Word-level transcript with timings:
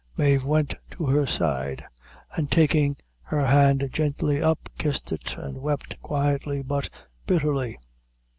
Mave 0.17 0.43
went 0.43 0.73
to 0.97 1.05
her 1.05 1.27
side 1.27 1.85
and 2.35 2.49
taking 2.49 2.97
her 3.21 3.45
hand 3.45 3.87
gently 3.91 4.41
up, 4.41 4.67
kissed 4.79 5.11
it, 5.11 5.37
and 5.37 5.59
wept 5.59 6.01
quietly, 6.01 6.63
but 6.63 6.89
bitterly. 7.27 7.77